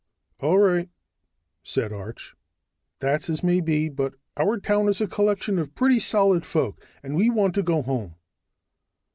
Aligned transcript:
"All 0.39 0.57
right," 0.57 0.89
said 1.61 1.93
Arch. 1.93 2.33
"That's 3.01 3.29
as 3.29 3.43
may 3.43 3.59
be. 3.61 3.87
But 3.87 4.15
our 4.35 4.57
town 4.57 4.89
is 4.89 4.99
a 4.99 5.05
collection 5.05 5.59
of 5.59 5.75
pretty 5.75 5.99
solid 5.99 6.43
folk 6.43 6.83
and 7.03 7.15
we 7.15 7.29
want 7.29 7.53
to 7.53 7.61
go 7.61 7.83
home." 7.83 8.15